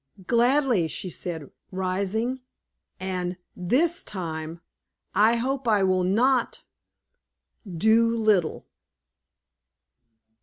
"Gladly," 0.25 0.87
she 0.87 1.11
said, 1.11 1.51
rising, 1.71 2.39
"and 2.99 3.37
this 3.55 4.03
time 4.03 4.59
I 5.13 5.35
hope 5.35 5.67
I 5.67 5.83
will 5.83 6.03
not 6.03 6.63
do 7.71 8.17
little." 8.17 8.65